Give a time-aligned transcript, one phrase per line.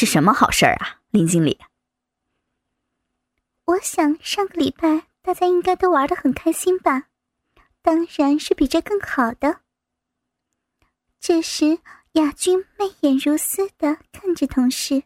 [0.00, 1.60] 是什么好事儿啊，林经理？
[3.66, 7.08] 我想上个礼拜大家应该都玩的很开心吧，
[7.82, 9.60] 当然是比这更好的。
[11.20, 11.80] 这时，
[12.12, 15.02] 雅君媚眼如丝的看着同事，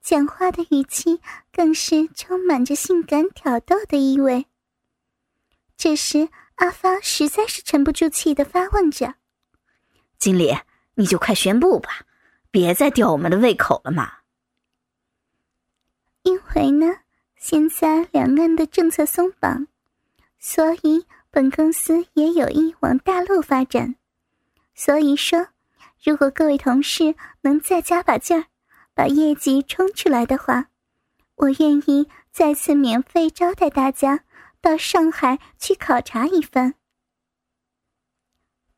[0.00, 1.20] 讲话的语气
[1.52, 4.46] 更是充满着性感挑逗的意味。
[5.76, 9.14] 这时，阿发实在是沉不住气的发问着
[10.18, 10.58] ：“经理，
[10.94, 12.00] 你就快宣布吧，
[12.50, 14.18] 别再吊我们的胃口了嘛。”
[16.22, 16.86] 因为呢，
[17.36, 19.66] 现在两岸的政策松绑，
[20.38, 23.96] 所以本公司也有意往大陆发展。
[24.74, 25.48] 所以说，
[26.02, 28.46] 如果各位同事能再加把劲儿，
[28.94, 30.68] 把业绩冲出来的话，
[31.36, 34.24] 我愿意再次免费招待大家
[34.60, 36.74] 到上海去考察一番。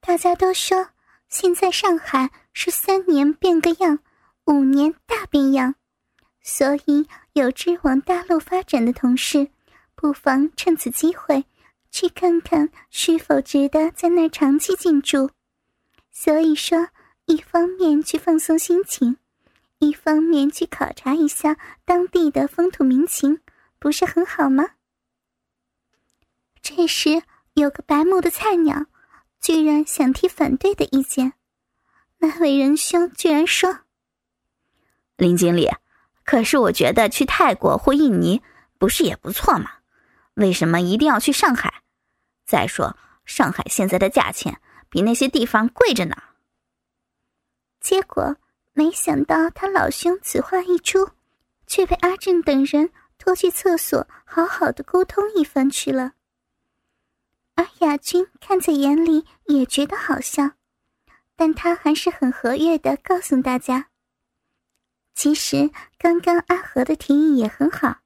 [0.01, 0.91] 大家都说，
[1.30, 4.01] 现在上海是三年变个样，
[4.47, 5.77] 五年大变样。
[6.43, 9.49] 所以，有志往大陆发展的同事，
[9.95, 11.45] 不妨趁此机会，
[11.93, 15.30] 去看看是否值得在那长期进驻。
[16.10, 16.88] 所以说，
[17.27, 19.16] 一方面去放松心情，
[19.79, 23.40] 一方面去考察一下当地的风土民情，
[23.79, 24.71] 不是很好吗？
[26.60, 27.23] 这时，
[27.55, 28.87] 有个白目的菜鸟，
[29.41, 31.33] 居然想提反对的意见。
[32.19, 33.80] 那位仁兄居然说
[35.16, 35.69] ：“林经理。”
[36.23, 38.41] 可是我觉得去泰国或印尼
[38.79, 39.71] 不是也不错吗？
[40.35, 41.83] 为什么一定要去上海？
[42.46, 46.15] 再说上海现在的价钱比那些地方贵着呢。
[47.80, 48.37] 结果
[48.74, 51.11] 没想到他老兄此话一出，
[51.66, 56.13] 却被阿正等人拖去厕所好好的沟通一番去了。
[57.61, 60.53] 而亚军看在眼里也觉得好笑，
[61.37, 63.91] 但他还是很和悦的告诉大家。
[65.15, 67.99] 其实刚刚阿和的提议也很好，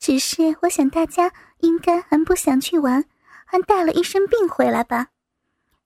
[0.00, 3.04] 只是我想大家应该还不想去玩，
[3.44, 5.10] 还带了一身病回来吧？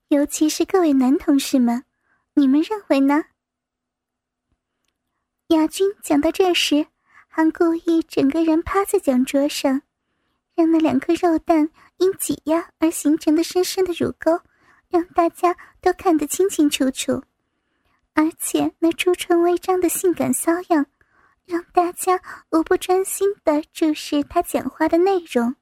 [0.07, 1.83] 尤其是各位男同事们，
[2.33, 3.25] 你们认为呢？
[5.49, 6.87] 亚军讲到这时，
[7.27, 9.83] 还故意整个人趴在讲桌上，
[10.57, 14.41] 让那两颗肉蛋因挤压而形成的深深的乳沟，
[14.89, 17.23] 让大家都看得清清楚楚。
[18.15, 20.87] 而且那朱唇微张的性感骚样，
[21.45, 22.19] 让大家
[22.49, 25.55] 无不专心的注视他讲话的内容。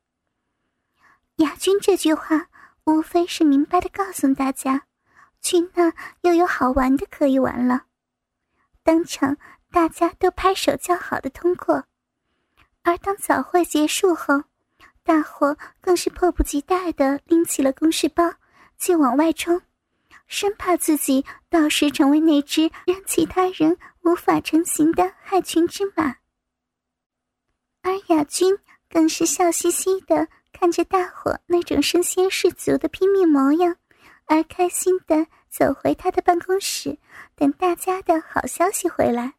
[1.35, 2.47] 亚军这句话
[2.85, 4.85] 无非是明白的告诉大家，
[5.41, 5.91] 去那
[6.21, 7.87] 又有好玩的可以玩了。
[8.81, 9.35] 当场
[9.71, 11.83] 大家都拍手叫好的通过。
[12.83, 14.43] 而当早会结束后，
[15.05, 18.33] 大伙更是迫不及待的拎起了公事包，
[18.75, 19.61] 就往外冲。
[20.25, 26.15] 生怕自己到时成为那只让其他人无法成行的害群之马，
[27.83, 28.57] 而雅君
[28.89, 33.75] 更是笑嘻嘻的看着大伙那种身先士卒的拼命模样，
[34.25, 36.97] 而开心的走回他的办公室，
[37.35, 39.35] 等大家的好消息回来。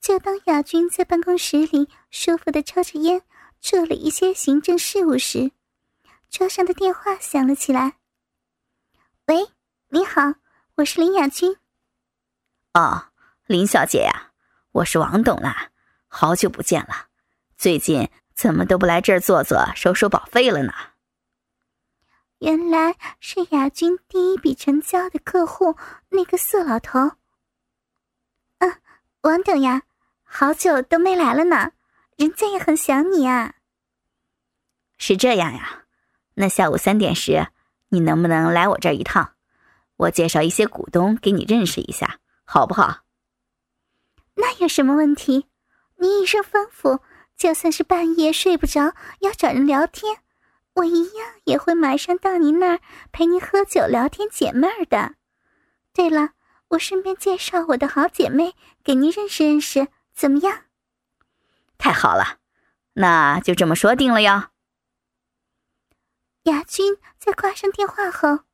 [0.00, 3.20] 就当雅君在办公室里舒服的抽着烟，
[3.66, 5.50] 处理一些行政事务时，
[6.30, 7.94] 桌上的电话响了起来。
[9.26, 9.44] 喂，
[9.88, 10.34] 你好，
[10.76, 11.56] 我是林雅君。
[12.74, 13.06] 哦，
[13.46, 14.30] 林小姐呀，
[14.70, 15.72] 我是王董啦，
[16.06, 17.08] 好久不见了，
[17.56, 20.72] 最近怎么都不来这儿坐坐，收收保费了呢？
[22.38, 25.74] 原来是雅君第一笔成交的客户，
[26.10, 27.00] 那个色老头。
[28.58, 28.72] 嗯，
[29.22, 29.82] 王董呀，
[30.22, 31.72] 好久都没来了呢，
[32.14, 33.54] 人家也很想你啊。
[34.98, 35.84] 是这样呀，
[36.34, 37.48] 那下午三点时。
[37.90, 39.34] 你能不能来我这儿一趟？
[39.96, 43.04] 我介绍一些股东给你认识一下，好不好？
[44.34, 45.46] 那有什么问题？
[45.98, 47.00] 你一声吩咐，
[47.36, 50.18] 就算是半夜睡不着要找人聊天，
[50.74, 52.80] 我一样也会马上到您那儿
[53.12, 55.14] 陪您喝酒聊天解闷儿的。
[55.94, 56.30] 对了，
[56.70, 60.64] 我顺便介绍我的好姐妹给您认识认识，怎么样？
[61.78, 62.38] 太好了，
[62.94, 64.48] 那就这么说定了哟。
[66.46, 68.44] 雅君在挂上电话后，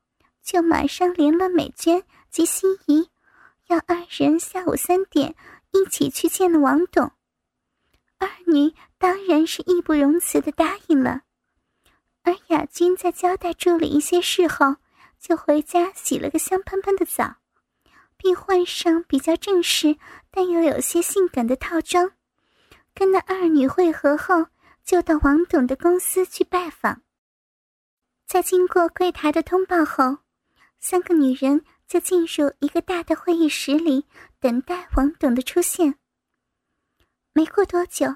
[0.42, 3.10] 就马上联络美娟及心仪，
[3.66, 5.34] 要二人下午三点
[5.72, 7.12] 一起去见了王董。
[8.16, 11.20] 二女当然是义不容辞的答应了。
[12.22, 14.76] 而雅君在交代助理一些事后，
[15.20, 17.34] 就回家洗了个香喷喷的澡，
[18.16, 19.98] 并换上比较正式
[20.30, 22.12] 但又有些性感的套装，
[22.94, 24.46] 跟那二女会合后，
[24.82, 27.02] 就到王董的公司去拜访。
[28.32, 30.16] 在经过柜台的通报后，
[30.80, 34.06] 三个女人就进入一个大的会议室里，
[34.40, 35.96] 等待王董的出现。
[37.34, 38.06] 没过多久，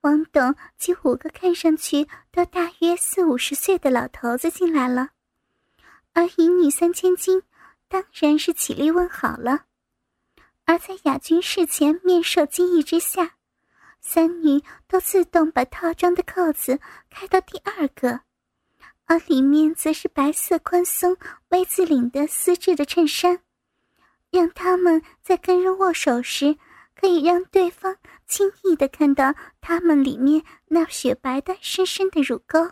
[0.00, 5.10] 王董及五个看上去都大约四五十岁的老头子进来了，
[6.12, 7.40] 而乙女三千金
[7.86, 9.66] 当然是起立问好了。
[10.64, 13.36] 而在雅君事前面授惊异之下，
[14.00, 18.22] 三女都自动把套装的扣子开到第二个，
[19.06, 21.16] 而里面则是白色宽松
[21.48, 23.40] V 字领的丝质的衬衫，
[24.30, 26.56] 让他们在跟人握手时。
[26.94, 27.96] 可以让对方
[28.28, 32.70] 轻易的看到他们里面那雪白的深深的乳沟，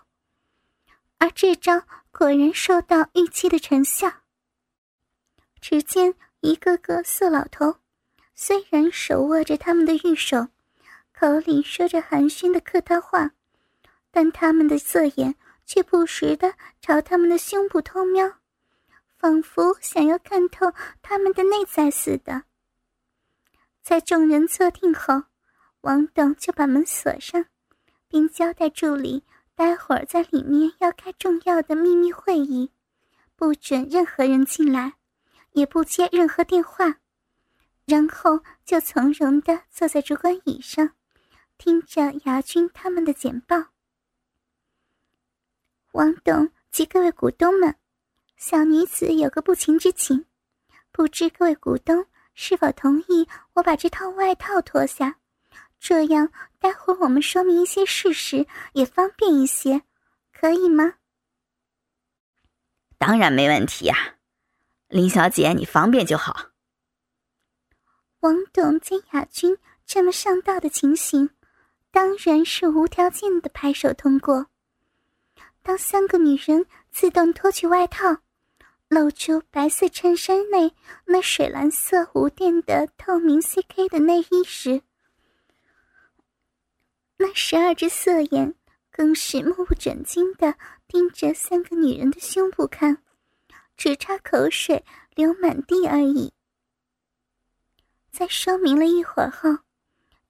[1.18, 1.82] 而这招
[2.12, 4.08] 果然收到预期的成效。
[5.60, 7.78] 只见一个个色老头，
[8.36, 10.46] 虽然手握着他们的玉手，
[11.12, 13.32] 口里说着寒暄的客套话，
[14.12, 15.34] 但他们的色眼
[15.72, 18.28] 却不时的朝他们的胸部偷瞄，
[19.16, 20.66] 仿佛想要看透
[21.00, 22.42] 他们的内在似的。
[23.80, 25.22] 在众人坐定后，
[25.82, 27.46] 王董就把门锁上，
[28.08, 29.22] 并交代助理
[29.54, 32.72] 待会儿在里面要开重要的秘密会议，
[33.36, 34.94] 不准任何人进来，
[35.52, 36.96] 也不接任何电话。
[37.86, 40.90] 然后就从容地坐在主管椅上，
[41.58, 43.66] 听着牙军他们的简报。
[45.92, 47.74] 王董及各位股东们，
[48.36, 50.24] 小女子有个不情之请，
[50.92, 52.06] 不知各位股东。
[52.32, 55.16] 是否同意我把这套外套脱下？
[55.78, 59.82] 这样待会我们说明一些事实也方便一些，
[60.32, 60.94] 可以吗？
[62.96, 64.16] 当然没问题呀，
[64.88, 66.50] 林小姐，你方便就好。
[68.20, 71.30] 王董见雅君这么上道的情形，
[71.90, 74.46] 当然是无条件的拍手通过。
[75.62, 78.18] 当三个女人自动脱去外套。
[78.88, 80.74] 露出白色衬衫内
[81.04, 84.82] 那水蓝色无垫的透明 CK 的内衣时，
[87.16, 88.52] 那十二只色眼
[88.90, 90.56] 更是目不转睛的
[90.88, 93.00] 盯着三个女人的胸部看，
[93.76, 94.84] 只差口水
[95.14, 96.32] 流满地而已。
[98.10, 99.50] 在说明了一会儿后，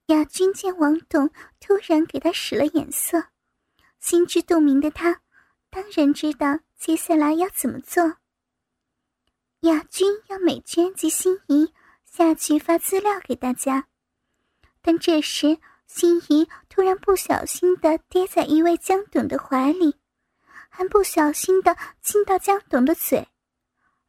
[0.09, 1.31] 亚军见王董
[1.61, 3.25] 突然给他使了眼色，
[4.01, 5.21] 心知肚明的他
[5.71, 8.17] 当然知道接下来要怎么做。
[9.61, 11.73] 亚军要美娟及心仪
[12.05, 13.87] 下去发资料给大家，
[14.81, 19.97] 但这时心仪突然不小心的跌在一位江董的怀里，
[20.71, 23.29] 还不小心的亲到江董的嘴，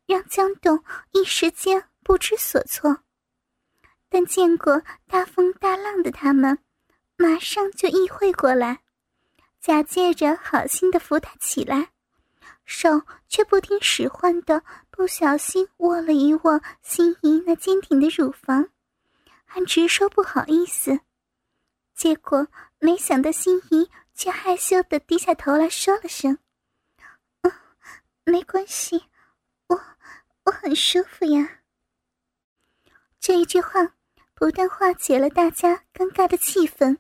[0.06, 3.00] 让江董一时间不知所措。
[4.08, 6.60] 但见过大风大浪的他们，
[7.18, 8.82] 马上就意会过来，
[9.62, 11.90] 假借着好心的扶他起来。
[12.66, 18.70] 手却不听使唤的，不小心握了一握心仪那坚挺的乳房，
[19.46, 21.00] 还直说不好意思。
[21.94, 22.48] 结果
[22.80, 26.38] 没想到心仪却害羞的低下头来说了声
[27.44, 27.52] ：“嗯，
[28.24, 29.04] 没关系，
[29.68, 29.82] 我
[30.46, 31.60] 我很舒服呀。”
[33.20, 33.96] 这一句话
[34.34, 36.98] 不但化解了大家尴尬的气氛，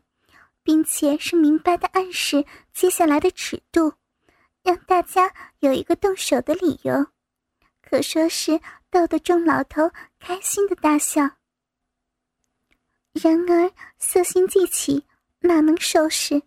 [0.64, 3.94] 并且是明白的暗示接下来的尺度。
[4.64, 7.08] 让大家有一个动手的理由，
[7.82, 8.62] 可说是
[8.92, 11.32] 逗得众老头开心的大笑。
[13.12, 15.04] 然而色心既起，
[15.40, 16.44] 哪能收拾？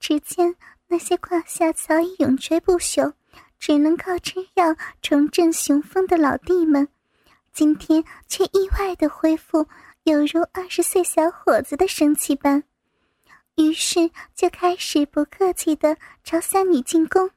[0.00, 0.56] 只见
[0.88, 3.12] 那些胯下早已永垂不朽，
[3.58, 6.88] 只能靠吃药重振雄风的老弟们，
[7.52, 9.68] 今天却意外的恢复
[10.04, 12.64] 有如二十岁小伙子的生气般。
[13.56, 17.30] 于是就开始不客气的朝三女进攻。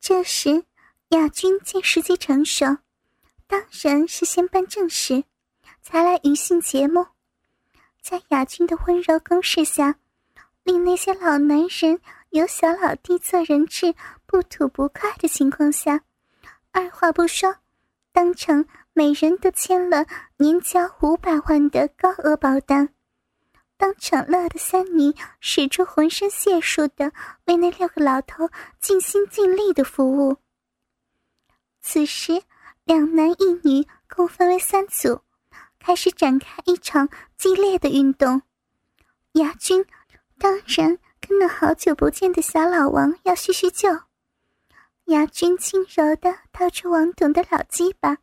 [0.00, 0.64] 这时，
[1.08, 2.78] 亚军见时机成熟，
[3.46, 5.24] 当然是先办正事，
[5.82, 7.06] 才来娱性节目。
[8.00, 9.96] 在亚军的温柔攻势下，
[10.62, 12.00] 令那些老男人
[12.30, 13.94] 有小老弟做人质
[14.26, 16.02] 不吐不快的情况下，
[16.70, 17.56] 二话不说，
[18.12, 22.88] 当场每人都签了年交五百万的高额保单。
[23.80, 27.10] 当场乐的三女使出浑身解数的
[27.46, 30.36] 为那六个老头尽心尽力的服务。
[31.80, 32.42] 此时，
[32.84, 35.22] 两男一女共分为三组，
[35.78, 37.08] 开始展开一场
[37.38, 38.42] 激烈的运动。
[39.32, 39.82] 牙军
[40.38, 43.88] 当然跟那好久不见的小老王要叙叙旧。
[45.06, 48.18] 牙军轻柔的掏出王董的老鸡巴，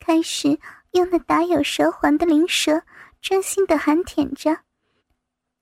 [0.00, 0.58] 开始
[0.90, 2.82] 用那打有舌环的灵舌
[3.22, 4.58] 专心的含舔着。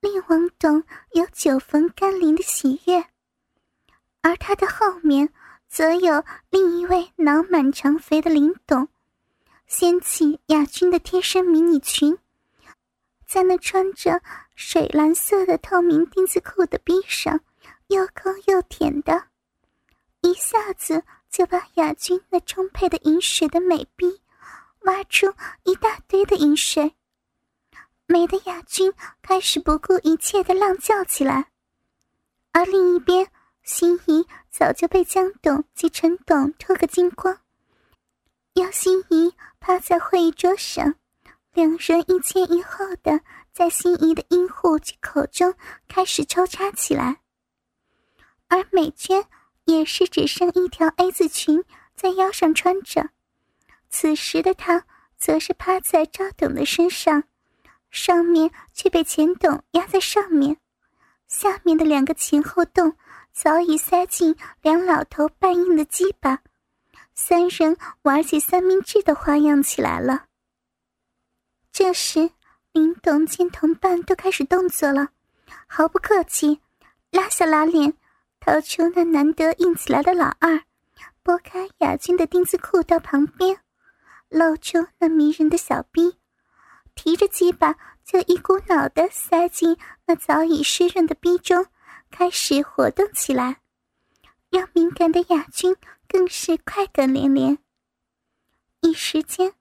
[0.00, 3.06] 令王董有久逢甘霖的喜悦，
[4.20, 5.32] 而他的后面
[5.68, 8.88] 则有另一位脑满肠肥的林董，
[9.66, 12.18] 掀起亚军的贴身迷你裙，
[13.26, 14.20] 在那穿着
[14.54, 17.40] 水蓝色的透明丁字裤的逼上，
[17.88, 19.24] 又抠又舔的，
[20.20, 24.20] 一下子就把亚军那充沛的饮水的美逼
[24.80, 25.32] 挖出
[25.64, 26.94] 一大堆的饮水。
[28.06, 31.50] 美的亚军开始不顾一切的浪叫起来，
[32.52, 33.28] 而另一边。
[33.62, 37.40] 心仪早就被江董及陈董脱个精光，
[38.54, 40.94] 要心仪趴在会议桌上，
[41.52, 43.20] 两人一前一后的
[43.52, 45.52] 在心仪的阴户及口中
[45.88, 47.22] 开始抽插起来。
[48.46, 49.24] 而美娟
[49.64, 51.64] 也是只剩一条 A 字裙
[51.96, 53.10] 在腰上穿着，
[53.90, 54.86] 此时的她
[55.18, 57.24] 则是趴在赵董的身上，
[57.96, 60.58] 上面却被钱董压在上面，
[61.26, 62.94] 下面的两个前后洞。
[63.32, 66.38] 早已塞进两老头半硬的鸡巴，
[67.14, 70.24] 三人玩起三明治的花样起来了。
[71.70, 72.30] 这时，
[72.72, 75.08] 林董见同伴都开始动作了，
[75.66, 76.62] 毫不客气，
[77.10, 77.92] 拉下拉链，
[78.40, 80.62] 掏出那难得硬起来的老二，
[81.22, 83.60] 拨开雅君的丁字裤到旁边，
[84.30, 86.16] 露出那迷人的小逼，
[86.96, 91.64] 提着鸡巴就一股脑的塞进那早已湿润的逼中。
[92.08, 93.60] 开始活动起来，
[94.48, 95.76] 让敏感的雅君
[96.08, 97.58] 更是快感连连。
[98.80, 99.52] 一时间，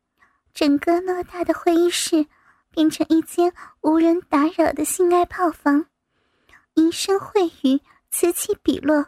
[0.53, 2.27] 整个偌大的会议室
[2.69, 3.51] 变成一间
[3.81, 5.87] 无人打扰的性爱炮房，
[6.75, 9.07] 淫声秽语此起彼落，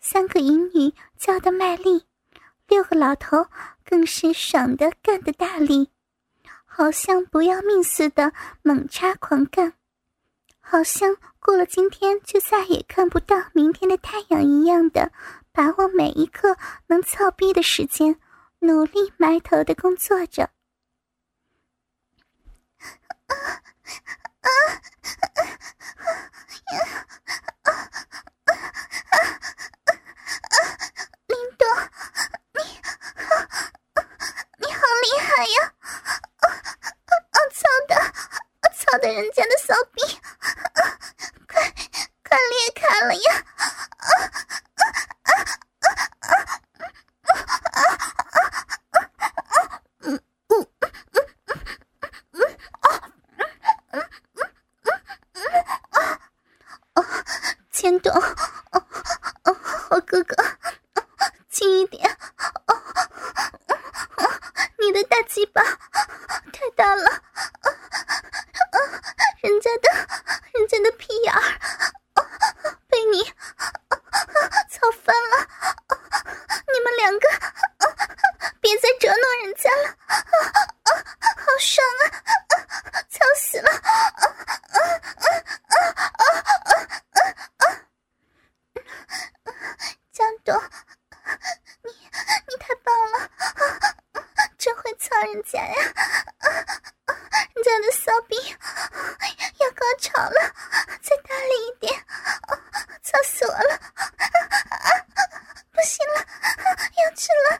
[0.00, 2.04] 三个淫女叫得卖力，
[2.68, 3.48] 六个老头
[3.84, 5.90] 更是爽的干得大力，
[6.74, 9.74] 好像不要命似的猛插狂干。
[10.58, 15.12] 好像过了今天就再也看不到明天的太阳一样的，
[15.52, 18.18] 把握每一刻能操逼的时间，
[18.60, 20.44] 努力埋头的工作着。
[20.44, 20.50] 啊
[23.26, 23.34] 啊
[24.40, 24.42] 啊啊
[25.24, 25.28] 啊
[27.64, 27.72] 啊
[28.44, 28.50] 啊
[30.48, 30.56] 啊
[31.26, 31.68] 林东，
[32.54, 32.60] 你，
[34.58, 35.74] 你好厉害呀！
[38.92, 40.02] 操的人家的骚逼！
[41.48, 41.62] 快
[42.28, 43.44] 快裂开了呀！
[57.72, 58.12] 千朵，
[59.88, 60.36] 我哥哥，
[61.48, 62.14] 轻一点！
[64.78, 65.62] 你的大鸡巴
[66.52, 67.22] 太大了，
[69.42, 69.88] 人家的，
[70.52, 71.42] 人家的屁眼儿。
[73.10, 73.24] 你
[74.70, 75.46] 操翻了！
[76.72, 77.28] 你们两个
[78.60, 79.96] 别再折弄人家了，
[81.36, 82.04] 好爽啊！
[83.10, 83.70] 操死了！
[90.12, 90.62] 江东，
[91.82, 91.90] 你
[92.48, 93.28] 你太棒了，
[94.56, 95.74] 真会操人家呀！
[97.54, 98.36] 人家的骚逼
[99.58, 100.54] 要高潮了，
[101.00, 102.04] 再大力一点！
[103.02, 103.80] 操死我了！
[105.72, 106.26] 不行了，
[106.98, 107.58] 要吃了！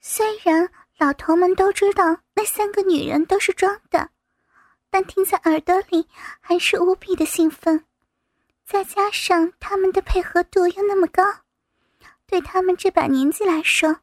[0.00, 4.08] 虽然老头们都知道那三个女人都是装的，
[4.88, 6.08] 但听在耳朵里
[6.40, 7.84] 还是无比的兴奋。
[8.64, 11.22] 再加上他们的配合度又那么高，
[12.30, 13.96] 对他们这把年纪来说，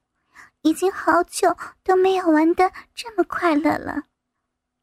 [0.61, 4.03] 已经好久都没有玩的这么快乐了。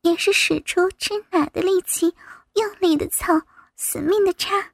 [0.01, 2.15] 也是使出吃奶的力气，
[2.55, 3.43] 用力的操，
[3.77, 4.73] 死命的插。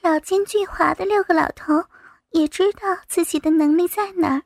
[0.00, 1.84] 老奸巨猾的六个老头
[2.30, 4.42] 也知道自己的能力在哪儿，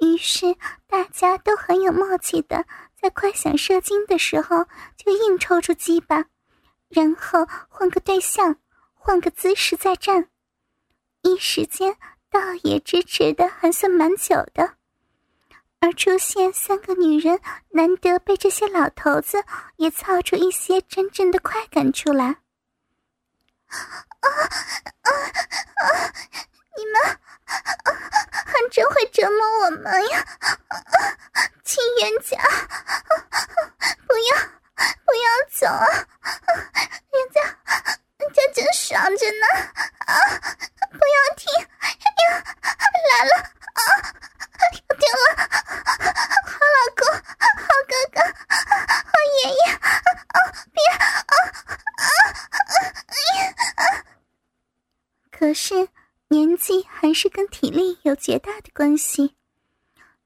[0.00, 2.64] 于是大家都很有默契的，
[3.00, 4.66] 在快想射精的时候
[4.96, 6.24] 就硬抽出鸡巴，
[6.88, 8.56] 然后换个对象，
[8.94, 10.28] 换个姿势再战，
[11.22, 11.96] 一时间
[12.30, 14.74] 倒也支持的还算蛮久的。
[15.80, 19.42] 而出现三个女人，难得被这些老头子
[19.76, 22.26] 也操出一些真正的快感出来。
[23.66, 24.28] 啊
[25.00, 25.10] 啊
[25.82, 26.12] 啊！
[26.76, 27.00] 你们
[28.30, 30.24] 还真会折磨我们呀，
[31.64, 32.38] 亲冤家！
[34.06, 34.36] 不要
[35.04, 35.86] 不要走啊！
[37.10, 37.42] 人家
[38.18, 39.46] 人家正爽着呢！
[40.06, 40.14] 啊！
[40.90, 41.52] 不要停！
[41.58, 41.64] 呀，
[43.10, 43.32] 来了
[43.72, 43.80] 啊！
[44.88, 45.24] 有电了！
[46.44, 47.00] 好老公，
[47.56, 48.16] 好哥哥，
[48.50, 49.12] 好
[49.42, 49.60] 爷爷！
[49.72, 50.36] 啊！
[50.72, 50.78] 别！
[50.92, 51.00] 啊
[51.96, 52.02] 啊！
[58.22, 59.34] 绝大的关系。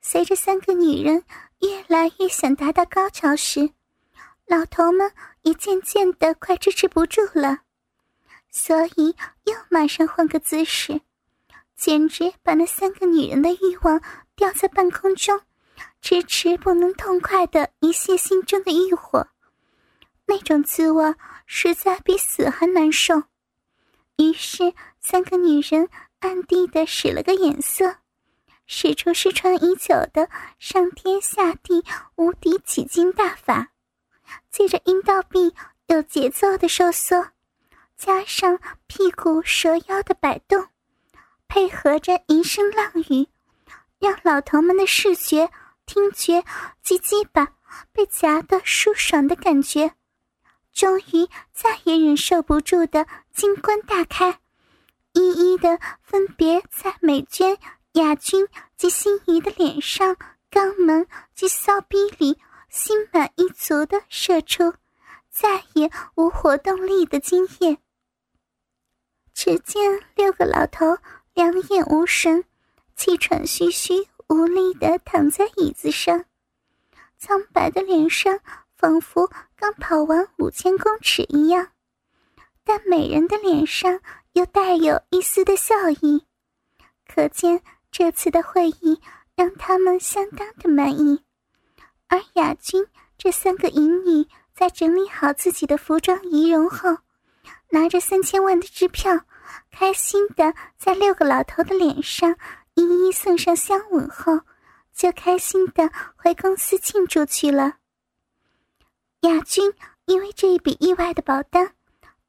[0.02, 1.24] 随着三个女人
[1.60, 3.70] 越来越想达到高潮时，
[4.44, 5.10] 老头们
[5.40, 7.60] 也渐渐的快支持不住了，
[8.50, 11.00] 所以又马上换个姿势，
[11.74, 14.02] 简直把那三个女人的欲望
[14.34, 15.40] 吊在半空中，
[16.02, 19.26] 迟迟不能痛快的一泄心中的欲火。
[20.26, 21.14] 那种滋味
[21.46, 23.22] 实在比死还难受。
[24.18, 25.88] 于是，三个女人
[26.20, 27.96] 暗地的使了个眼色，
[28.66, 31.84] 使出失传已久的上天下地
[32.16, 33.68] 无敌起筋大法。
[34.50, 35.54] 借着阴道壁
[35.86, 37.28] 有节奏的收缩，
[37.96, 40.66] 加上屁股蛇腰的摆动，
[41.46, 43.28] 配合着一声浪语，
[44.00, 45.48] 让老头们的视觉、
[45.84, 46.42] 听觉
[46.82, 47.52] 及鸡巴
[47.92, 49.92] 被夹得舒爽的感觉，
[50.72, 54.40] 终于再也忍受不住的金冠大开，
[55.18, 57.58] 一一的分别在美娟、
[57.92, 58.46] 雅君
[58.76, 60.16] 及心仪的脸上、
[60.50, 62.38] 肛门及骚逼里。
[62.68, 64.74] 心满意足的射出，
[65.30, 67.78] 再也无活动力的精液。
[69.32, 70.98] 只见六个老头
[71.32, 72.44] 两眼无神，
[72.94, 76.26] 气喘吁吁、无力的躺在椅子上，
[77.16, 78.40] 苍白的脸上
[78.76, 81.68] 仿佛刚跑完五千公尺一样，
[82.62, 84.00] 但美人的脸上
[84.36, 86.26] 又带有一丝的笑意，
[87.08, 89.00] 可见这次的会议
[89.34, 91.24] 让他们相当的满意。
[92.08, 96.98] 而雅君这三个淫女在整理好自己的服装仪容后，
[97.70, 99.18] 拿着三千万的支票，
[99.70, 102.36] 开心的在六个老头的脸上
[102.74, 104.42] 一一送上香吻后，
[104.92, 107.78] 就开心的回公司庆祝去了。
[109.20, 109.72] 雅君
[110.04, 111.72] 因为这一笔意外的保单，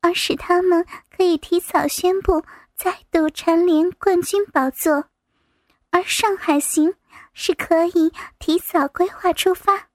[0.08, 2.44] 而使他们可以提早宣布
[2.76, 5.10] 再度蝉联冠军宝座，
[5.90, 6.96] 而上海行。
[7.40, 9.90] 是可以提早规划出发。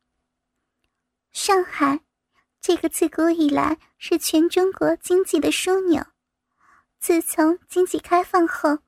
[1.33, 1.99] 上海，
[2.61, 6.07] 这个自古以来是全中国经济的枢纽，
[7.01, 8.79] 自从经济开放后，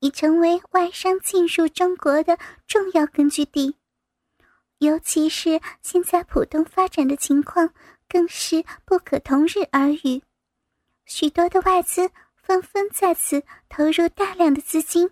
[0.00, 3.78] 已成为外商进入中国的重要根据地。
[4.80, 7.72] 尤其是现在浦东发展的情况，
[8.06, 10.22] 更是不可同日而语。
[11.06, 15.10] 许多的外资纷纷在此投入大量的资金，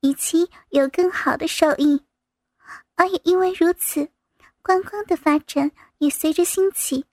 [0.00, 2.04] 以期有更好的收益。
[2.96, 4.08] 而也因为如此，
[4.62, 7.04] 观光的发展也随着兴起，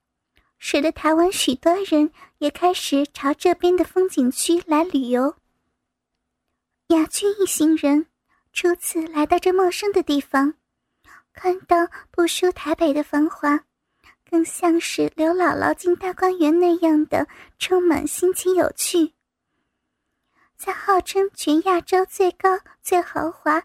[0.59, 5.35] 使得台湾许多人也开始朝这边的风景区来旅游。
[6.87, 8.07] 雅君一行人
[8.53, 10.53] 初次来到这陌生的地方，
[11.33, 13.63] 看到不输台北的繁华，
[14.31, 17.27] 更像是刘姥姥进大观园那样的
[17.59, 19.11] 充满新奇有趣。
[20.55, 23.61] 在号称全亚洲最高、最豪华。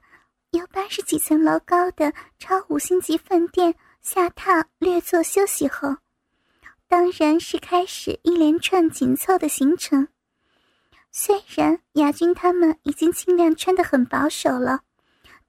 [0.51, 5.97] 有八十几层楼高的超五星级饭店下榻略作休息后，
[6.89, 10.09] 当然是开始一连串紧凑的行程。
[11.13, 14.81] 虽然亚军他们已经尽量穿得很保守了，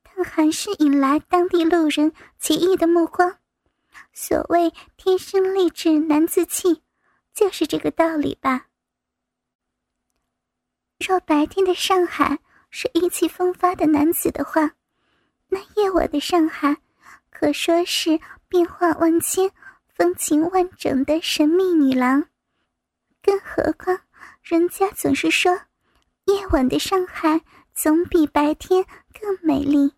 [0.04, 3.38] 但还是引来当地路人奇异的目光。
[4.14, 6.84] 所谓天生丽质难自弃，
[7.34, 8.68] 就是这个道理吧。
[11.00, 14.74] 若白天的上海是意气风发的男子的话，
[15.50, 16.78] 那夜晚的上海，
[17.30, 19.52] 可说是变化万千、
[19.88, 22.28] 风情万种的神秘女郎。
[23.22, 24.00] 更何况，
[24.42, 25.54] 人家总是说，
[26.26, 27.42] 夜晚的上海
[27.74, 28.84] 总比白天
[29.20, 29.94] 更美丽。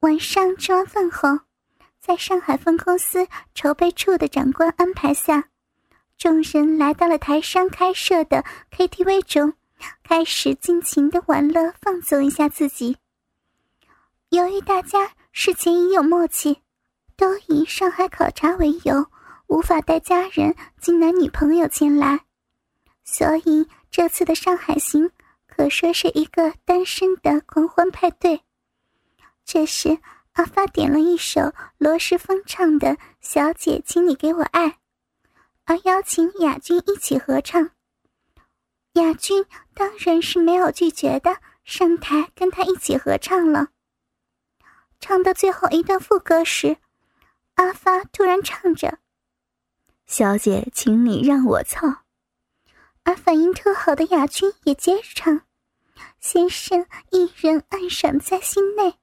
[0.00, 1.40] 晚上吃完饭后，
[2.06, 5.48] 在上海分公司筹备处的长官安排下，
[6.18, 9.54] 众人来到了台商开设的 KTV 中，
[10.02, 12.98] 开始尽情的玩乐，放纵一下自己。
[14.28, 16.60] 由于大家事前已有默契，
[17.16, 19.06] 都以上海考察为由，
[19.46, 22.20] 无法带家人及男女朋友前来，
[23.02, 25.10] 所以这次的上海行
[25.46, 28.42] 可说是一个单身的狂欢派对。
[29.46, 29.96] 这时，
[30.34, 32.88] 阿发点了一首罗时丰唱的
[33.20, 34.68] 《小姐，请你给我爱》，
[35.64, 37.70] 而邀请雅君一起合唱。
[38.94, 43.68] 雅君当然是没有拒绝的，上台跟他一起合唱了。
[44.98, 46.78] 唱到最后一段副歌时，
[47.54, 48.98] 阿发突然唱着
[50.06, 52.02] ：“小姐，请你让我操。”
[53.04, 55.42] 而反应特好的雅君也接着唱
[56.18, 58.96] ：“先生一人暗爽在心内。”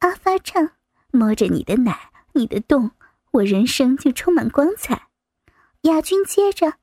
[0.00, 0.70] 阿发唱
[1.12, 2.90] ：“摸着你的奶，你的洞，
[3.30, 5.08] 我人生就充满光彩。”
[5.82, 6.74] 雅君接着：“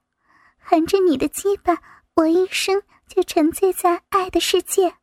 [0.58, 1.78] 含着你的鸡巴，
[2.16, 4.96] 我一生就沉醉在爱的世界。”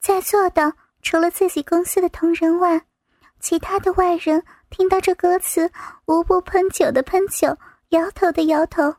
[0.00, 2.86] 在座的除了自己公司的同仁外，
[3.40, 5.70] 其他的外人听到这歌词，
[6.06, 7.56] 无不喷酒的喷酒，
[7.90, 8.96] 摇头的摇头。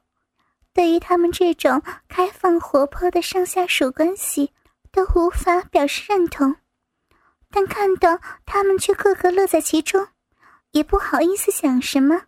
[0.73, 4.51] 对于他们这种开放活泼的上下属关系，
[4.95, 6.55] 都无法表示认同。
[7.51, 10.08] 但看到他们却个个乐在其中，
[10.71, 12.23] 也不好意思想什么。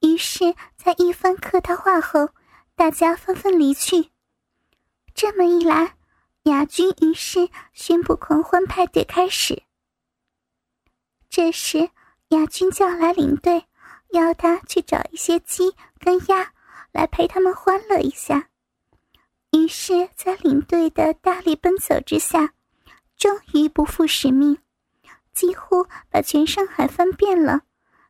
[0.00, 2.30] 于是，在一番客套话后，
[2.74, 4.10] 大家纷纷离去。
[5.14, 5.96] 这么一来，
[6.44, 9.62] 雅君于是宣布狂欢派对开始。
[11.28, 11.90] 这时，
[12.28, 13.66] 雅君叫来领队，
[14.10, 16.52] 要他去找一些鸡跟鸭
[16.92, 18.48] 来陪他们欢乐一下。
[19.54, 22.54] 于是，在领队的大力奔走之下，
[23.16, 24.58] 终于不负使命，
[25.32, 27.60] 几乎把全上海翻遍了。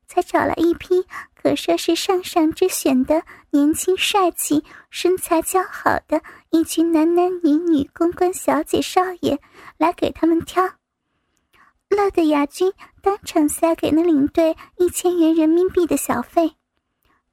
[0.06, 9.38] 才找来一批可说是上上之选的年轻帅气、身材姣好的一群男男女女公关小姐少爷
[9.76, 10.62] 来给他们挑。
[11.88, 16.54] 乐得亚军当场塞给那领队一千元人民币的小费。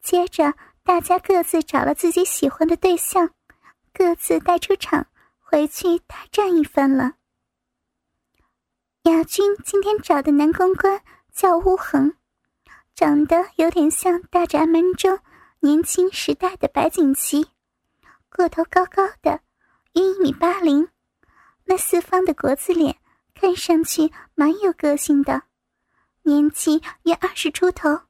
[0.01, 3.29] 接着，大家各自找了自己喜欢的对象，
[3.93, 5.07] 各自带出场
[5.39, 7.13] 回去大战一番了。
[9.03, 11.01] 亚军今天找的男公关
[11.33, 12.15] 叫乌恒。
[12.93, 15.17] 长得有点像大宅门中
[15.61, 17.47] 年轻时代的白景琦，
[18.29, 19.39] 个头高高的，
[19.93, 20.87] 约一米八零，
[21.65, 22.97] 那四方的国字脸
[23.33, 25.43] 看上去蛮有个性的，
[26.23, 28.01] 年纪约二十出头。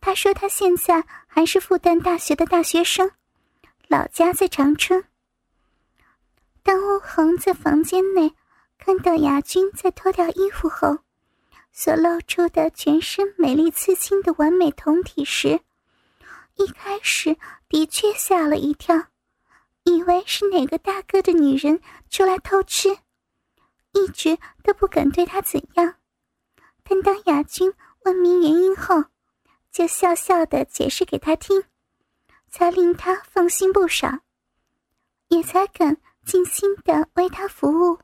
[0.00, 3.12] 他说他现在还是复旦大学的大学生，
[3.92, 5.04] 老家在长春。
[6.62, 8.32] 当欧恒在房间内
[8.78, 11.00] 看到雅君在脱掉衣服后。
[11.72, 15.60] 所露出的全身美丽刺青的完美酮体时，
[16.54, 17.36] 一开始
[17.68, 19.08] 的确吓了一跳，
[19.84, 21.78] 以为是哪个大哥的女人
[22.08, 22.96] 出来偷吃，
[23.92, 25.96] 一直都不敢对他怎样。
[26.82, 27.74] 但当雅君
[28.04, 29.04] 问明原因后，
[29.70, 31.64] 就笑笑的解释给他听，
[32.52, 34.20] 才令他放心不少，
[35.28, 37.98] 也才敢尽心的为他服务。